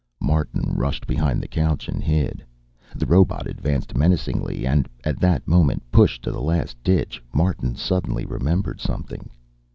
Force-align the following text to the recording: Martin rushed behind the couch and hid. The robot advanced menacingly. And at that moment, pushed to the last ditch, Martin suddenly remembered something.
Martin 0.19 0.73
rushed 0.73 1.05
behind 1.05 1.39
the 1.43 1.47
couch 1.47 1.87
and 1.87 2.01
hid. 2.01 2.43
The 2.95 3.05
robot 3.05 3.45
advanced 3.45 3.95
menacingly. 3.95 4.65
And 4.65 4.89
at 5.03 5.19
that 5.19 5.47
moment, 5.47 5.83
pushed 5.91 6.23
to 6.23 6.31
the 6.31 6.41
last 6.41 6.81
ditch, 6.83 7.21
Martin 7.35 7.75
suddenly 7.75 8.25
remembered 8.25 8.81
something. 8.81 9.29